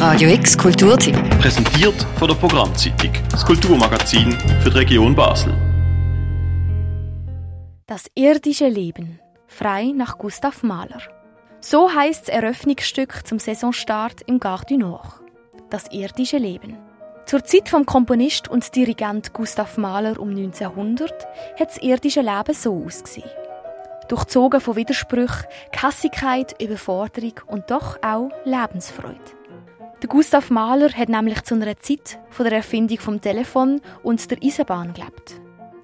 Radio 0.00 0.30
X 0.30 0.56
Kulturtipp. 0.56 1.14
Präsentiert 1.42 2.06
von 2.18 2.26
der 2.26 2.34
Programmzeitung, 2.34 3.12
das 3.30 3.44
Kulturmagazin 3.44 4.32
für 4.62 4.70
die 4.70 4.78
Region 4.78 5.14
Basel. 5.14 5.52
Das 7.86 8.06
irdische 8.14 8.68
Leben. 8.68 9.20
Frei 9.46 9.92
nach 9.94 10.16
Gustav 10.16 10.62
Mahler. 10.62 11.02
So 11.60 11.92
heißt 11.94 12.28
das 12.28 12.34
Eröffnungsstück 12.34 13.26
zum 13.26 13.38
Saisonstart 13.38 14.22
im 14.22 14.40
Gare 14.40 14.64
du 14.66 14.78
Nord. 14.78 15.20
Das 15.68 15.92
irdische 15.92 16.38
Leben. 16.38 16.78
Zur 17.26 17.44
Zeit 17.44 17.68
vom 17.68 17.84
Komponist 17.84 18.48
und 18.48 18.74
Dirigent 18.74 19.34
Gustav 19.34 19.76
Mahler 19.76 20.18
um 20.18 20.30
1900 20.30 21.12
hat 21.60 21.68
das 21.68 21.76
irdische 21.76 22.22
Leben 22.22 22.54
so 22.54 22.84
ausgesehen. 22.86 23.28
Durchzogen 24.08 24.62
von 24.62 24.76
Widersprüchen, 24.76 25.44
Kassigkeit, 25.72 26.56
Überforderung 26.58 27.34
und 27.48 27.70
doch 27.70 27.98
auch 28.02 28.30
Lebensfreude. 28.46 29.39
Der 30.02 30.08
Gustav 30.08 30.48
Mahler 30.48 30.90
hat 30.92 31.10
nämlich 31.10 31.42
zu 31.42 31.54
einer 31.54 31.76
Zeit 31.76 32.18
von 32.30 32.44
der 32.44 32.54
Erfindung 32.54 32.98
vom 32.98 33.20
Telefon 33.20 33.82
und 34.02 34.30
der 34.30 34.38
Eisenbahn 34.42 34.94
gelebt. 34.94 35.38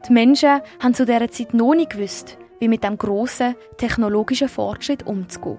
Die 0.08 0.12
Menschen 0.12 0.62
haben 0.80 0.94
zu 0.94 1.04
dieser 1.04 1.30
Zeit 1.30 1.52
noch 1.52 1.74
nicht 1.74 1.90
gewusst, 1.90 2.38
wie 2.58 2.68
mit 2.68 2.82
dem 2.82 2.96
grossen 2.96 3.56
technologischen 3.76 4.48
Fortschritt 4.48 5.06
umzugehen. 5.06 5.58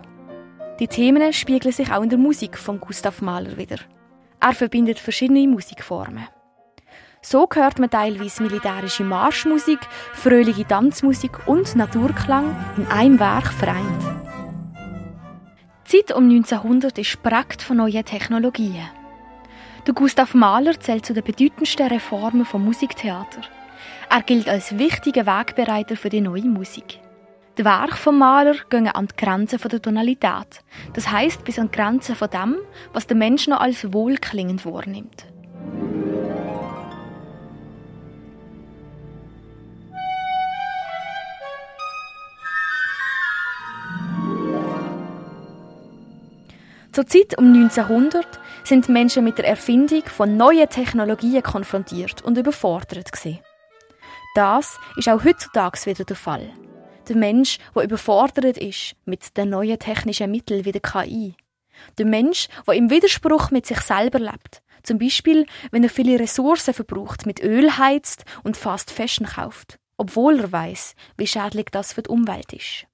Die 0.80 0.88
Themen 0.88 1.34
spiegeln 1.34 1.72
sich 1.72 1.92
auch 1.92 2.02
in 2.02 2.10
der 2.10 2.18
Musik 2.18 2.58
von 2.58 2.80
Gustav 2.80 3.22
Mahler 3.22 3.58
wieder. 3.58 3.78
Er 4.40 4.54
verbindet 4.54 4.98
verschiedene 4.98 5.48
Musikformen. 5.48 6.28
So 7.22 7.48
hört 7.54 7.78
man 7.78 7.92
teilweise 7.92 8.42
militärische 8.42 9.04
Marschmusik, 9.04 9.80
fröhliche 10.14 10.66
Tanzmusik 10.66 11.48
und 11.48 11.76
Naturklang 11.76 12.56
in 12.78 12.88
einem 12.88 13.20
Werk 13.20 13.54
vereint. 13.54 14.17
Die 15.90 16.04
Zeit 16.04 16.14
um 16.14 16.26
1900 16.30 16.98
ist 16.98 17.24
prägt 17.24 17.62
von 17.62 17.78
neuen 17.78 18.04
Technologien. 18.04 18.90
Der 19.86 19.94
Gustav 19.94 20.34
Mahler 20.34 20.78
zählt 20.78 21.06
zu 21.06 21.14
den 21.14 21.24
bedeutendsten 21.24 21.88
Reformen 21.88 22.44
vom 22.44 22.66
Musiktheater. 22.66 23.42
Er 24.10 24.22
gilt 24.22 24.50
als 24.50 24.78
wichtiger 24.78 25.26
Wegbereiter 25.26 25.96
für 25.96 26.10
die 26.10 26.20
neue 26.20 26.44
Musik. 26.44 27.00
Die 27.58 27.64
Werke 27.64 27.96
vom 27.96 28.18
Maler 28.18 28.56
gehen 28.70 28.90
an 28.90 29.08
die 29.08 29.16
Grenzen 29.16 29.62
der 29.62 29.82
Tonalität. 29.82 30.62
Das 30.92 31.10
heißt 31.10 31.46
bis 31.46 31.58
an 31.58 31.72
die 31.72 31.78
Grenzen 31.78 32.16
von 32.16 32.30
dem, 32.32 32.58
was 32.92 33.08
der 33.08 33.16
Mensch 33.16 33.48
noch 33.48 33.62
als 33.62 33.94
wohlklingend 33.94 34.66
wahrnimmt. 34.66 35.26
Zur 46.98 47.06
Zeit 47.06 47.38
um 47.38 47.54
1900 47.54 48.26
sind 48.64 48.90
Menschen 48.90 49.24
mit 49.24 49.38
der 49.38 49.48
Erfindung 49.48 50.02
von 50.06 50.36
neuen 50.36 50.68
Technologien 50.68 51.44
konfrontiert 51.44 52.24
und 52.24 52.40
überfordert 52.40 53.12
gewesen. 53.12 53.38
Das 54.34 54.80
ist 54.96 55.08
auch 55.08 55.24
heutzutage 55.24 55.86
wieder 55.86 56.06
der 56.06 56.16
Fall. 56.16 56.50
Der 57.08 57.16
Mensch, 57.16 57.60
der 57.76 57.84
überfordert 57.84 58.58
ist 58.58 58.96
mit 59.06 59.38
den 59.38 59.52
neuen 59.52 59.78
technischen 59.78 60.32
Mitteln 60.32 60.66
wie 60.66 60.72
der 60.72 60.82
KI. 60.82 61.36
Der 62.00 62.08
Mensch, 62.08 62.48
der 62.66 62.74
im 62.74 62.90
Widerspruch 62.90 63.52
mit 63.52 63.68
sich 63.68 63.82
selber 63.82 64.18
lebt. 64.18 64.64
Zum 64.82 64.98
Beispiel, 64.98 65.46
wenn 65.70 65.84
er 65.84 65.92
viele 65.92 66.20
Ressourcen 66.20 66.74
verbraucht, 66.74 67.28
mit 67.28 67.44
Öl 67.44 67.78
heizt 67.78 68.26
und 68.42 68.58
Fast 68.58 68.90
Fashion 68.90 69.28
kauft, 69.28 69.78
obwohl 69.98 70.40
er 70.40 70.52
weiß, 70.52 70.96
wie 71.16 71.28
schädlich 71.28 71.68
das 71.72 71.94
für 71.94 72.02
die 72.02 72.10
Umwelt 72.10 72.54
ist. 72.54 72.88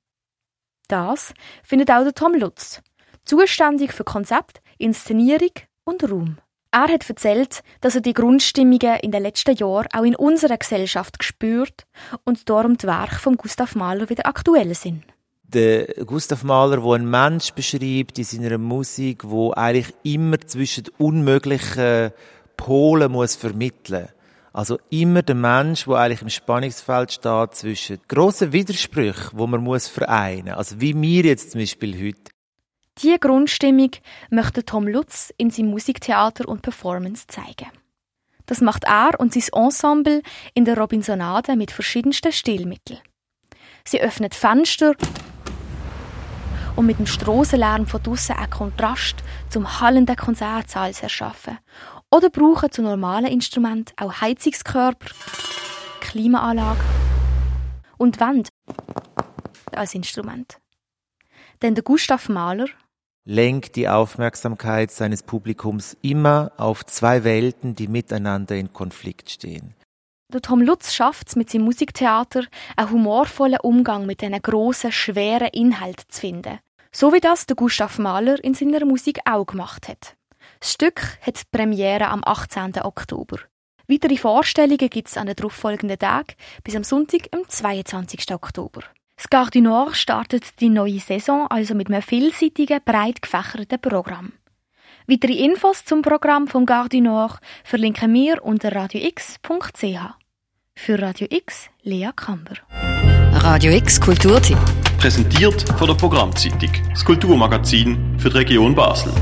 Das 0.89 1.33
findet 1.63 1.89
auch 1.89 2.03
der 2.03 2.13
Tom 2.13 2.33
Lutz, 2.35 2.81
zuständig 3.25 3.93
für 3.93 4.03
Konzept, 4.03 4.61
Inszenierung 4.77 5.51
und 5.83 6.09
Raum. 6.09 6.37
Er 6.71 6.87
hat 6.87 7.07
erzählt, 7.07 7.61
dass 7.81 7.93
er 7.93 8.01
die 8.01 8.13
Grundstimmungen 8.13 8.99
in 9.03 9.11
den 9.11 9.21
letzten 9.21 9.55
Jahren 9.55 9.87
auch 9.93 10.03
in 10.03 10.15
unserer 10.15 10.57
Gesellschaft 10.57 11.19
gespürt 11.19 11.85
und 12.23 12.49
darum 12.49 12.77
die 12.77 12.87
Werke 12.87 13.19
von 13.19 13.37
Gustav 13.37 13.75
Mahler 13.75 14.09
wieder 14.09 14.25
aktuell 14.25 14.73
sind. 14.73 15.03
Der 15.43 15.85
Gustav 16.03 16.43
Mahler, 16.43 16.81
wo 16.81 16.93
ein 16.93 17.07
Mensch 17.07 17.51
beschreibt 17.51 18.17
in 18.17 18.23
seiner 18.23 18.57
Musik, 18.57 19.23
wo 19.23 19.51
eigentlich 19.51 19.93
immer 20.01 20.39
zwischen 20.39 20.85
unmöglichen 20.97 22.11
Polen 22.57 23.11
muss 23.11 23.35
vermitteln. 23.35 24.07
Also 24.51 24.79
immer 24.89 25.21
der 25.21 25.35
Mensch, 25.35 25.87
wo 25.87 25.93
eigentlich 25.93 26.23
im 26.23 26.29
Spannungsfeld 26.29 27.11
steht 27.11 27.53
zwischen 27.53 27.99
grossen 28.07 28.51
Widersprüchen, 28.51 29.37
wo 29.37 29.45
man 29.45 29.63
muss 29.63 29.87
vereinen. 29.87 30.55
Also 30.55 30.81
wie 30.81 30.99
wir 30.99 31.23
jetzt 31.23 31.51
zum 31.51 31.61
Beispiel 31.61 31.95
heute. 32.03 32.32
Diese 32.99 33.19
Grundstimmung 33.19 33.91
möchte 34.29 34.63
Tom 34.63 34.87
Lutz 34.87 35.33
in 35.37 35.49
seinem 35.49 35.71
Musiktheater 35.71 36.47
und 36.47 36.61
Performance 36.61 37.25
zeigen. 37.27 37.71
Das 38.45 38.61
macht 38.61 38.83
er 38.83 39.19
und 39.19 39.33
sein 39.33 39.49
Ensemble 39.53 40.21
in 40.53 40.65
der 40.65 40.77
Robinsonade 40.77 41.55
mit 41.55 41.71
verschiedensten 41.71 42.31
Stilmitteln. 42.31 42.99
Sie 43.85 44.01
öffnet 44.01 44.35
Fenster 44.35 44.95
um 46.75 46.85
mit 46.85 46.97
dem 46.99 47.05
Strassenlärm 47.05 47.85
von 47.85 48.01
draussen 48.01 48.35
einen 48.35 48.49
Kontrast 48.49 49.17
zum 49.49 49.79
hallenden 49.79 50.15
Konzertsaal 50.15 50.91
erschaffen. 50.99 51.59
Oder 52.09 52.29
brauchen 52.29 52.71
zu 52.71 52.81
normalen 52.81 53.25
Instrumenten 53.25 53.93
auch 53.97 54.21
Heizungskörper, 54.21 55.09
Klimaanlage 55.99 56.79
und 57.97 58.19
Wand 58.19 58.49
als 59.71 59.93
Instrument. 59.93 60.59
Denn 61.61 61.75
der 61.75 61.83
Gustav 61.83 62.29
Mahler 62.29 62.67
lenkt 63.25 63.75
die 63.75 63.87
Aufmerksamkeit 63.87 64.91
seines 64.91 65.23
Publikums 65.23 65.95
immer 66.01 66.51
auf 66.57 66.85
zwei 66.85 67.23
Welten, 67.23 67.75
die 67.75 67.87
miteinander 67.87 68.55
in 68.55 68.73
Konflikt 68.73 69.29
stehen. 69.29 69.75
Der 70.31 70.41
Tom 70.41 70.61
Lutz 70.61 70.93
schafft 70.93 71.29
es 71.29 71.35
mit 71.35 71.49
seinem 71.49 71.65
Musiktheater, 71.65 72.45
einen 72.75 72.89
humorvollen 72.91 73.59
Umgang 73.61 74.05
mit 74.05 74.21
diesen 74.21 74.41
grossen, 74.41 74.91
schweren 74.91 75.49
Inhalten 75.49 76.05
zu 76.09 76.21
finden. 76.21 76.59
So 76.91 77.13
wie 77.13 77.19
das 77.19 77.45
der 77.45 77.55
Gustav 77.55 77.99
Mahler 77.99 78.43
in 78.43 78.53
seiner 78.53 78.85
Musik 78.85 79.19
auch 79.25 79.45
gemacht 79.45 79.87
hat. 79.87 80.15
Das 80.59 80.73
Stück 80.73 81.01
hat 81.21 81.39
die 81.39 81.43
Premiere 81.51 82.07
am 82.07 82.23
18. 82.23 82.81
Oktober. 82.81 83.37
Weitere 83.87 84.17
Vorstellungen 84.17 84.89
gibt 84.89 85.07
es 85.07 85.17
an 85.17 85.27
den 85.27 85.35
darauffolgenden 85.35 85.99
Tagen 85.99 86.33
bis 86.63 86.75
am 86.75 86.83
Sonntag, 86.83 87.27
am 87.31 87.47
22. 87.47 88.33
Oktober. 88.33 88.81
Das 89.29 89.49
Nord 89.55 89.95
startet 89.95 90.59
die 90.59 90.69
neue 90.69 90.99
Saison 90.99 91.47
also 91.47 91.73
mit 91.73 91.87
einem 91.87 92.01
vielseitigen, 92.01 92.79
breit 92.83 93.21
gefächerten 93.21 93.79
Programm. 93.79 94.33
Weitere 95.07 95.33
Infos 95.33 95.85
zum 95.85 96.01
Programm 96.01 96.47
vom 96.47 96.65
Nord 96.65 97.39
verlinken 97.63 98.13
wir 98.13 98.43
unter 98.43 98.73
radiox.ch. 98.73 99.83
Für 100.75 101.01
Radio 101.01 101.27
X, 101.29 101.69
Lea 101.83 102.09
Kamber. 102.15 102.55
Radio 103.33 103.73
X 103.73 103.99
Kulturtipp. 103.99 104.57
Präsentiert 104.97 105.69
von 105.77 105.87
der 105.87 105.95
Programmzeitung, 105.95 106.71
das 106.89 107.03
Kulturmagazin 107.03 108.17
für 108.19 108.29
die 108.29 108.37
Region 108.37 108.73
Basel. 108.73 109.13